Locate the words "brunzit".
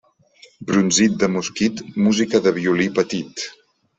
0.69-1.19